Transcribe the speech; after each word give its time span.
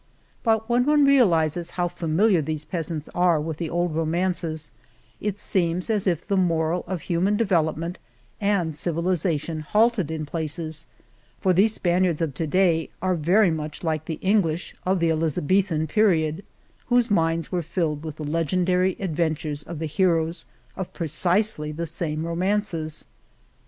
But 0.41 0.67
when 0.67 0.87
one 0.87 1.05
realizes 1.05 1.69
how 1.77 1.87
familiar 1.87 2.41
these 2.41 2.65
peasants 2.65 3.07
are 3.13 3.39
with 3.39 3.57
the 3.57 3.69
old 3.69 3.93
ro 3.93 4.03
mances, 4.07 4.71
it 5.19 5.37
seems 5.37 5.91
as 5.91 6.07
if 6.07 6.27
the 6.27 6.35
moral 6.35 6.83
of 6.87 7.01
human 7.01 7.37
development 7.37 7.99
and 8.39 8.75
civilization 8.75 9.59
halted 9.59 10.09
in 10.09 10.25
places, 10.25 10.87
for 11.39 11.53
these 11.53 11.75
Spaniards 11.75 12.19
of 12.19 12.33
to 12.33 12.47
day 12.47 12.89
are 12.99 13.13
very 13.13 13.51
much 13.51 13.83
like 13.83 14.05
the 14.05 14.17
English 14.23 14.73
of 14.87 14.99
the 14.99 15.11
Elizabethan 15.11 15.85
period, 15.85 16.43
whose 16.87 17.11
minds 17.11 17.51
were 17.51 17.61
filled 17.61 18.03
with 18.03 18.15
the 18.15 18.23
legendary 18.23 18.97
adventures 18.99 19.61
of 19.61 19.77
the 19.77 19.85
heroes 19.85 20.47
of 20.75 20.91
precisely 20.93 21.71
the 21.71 21.85
same 21.85 22.25
romances. 22.25 23.05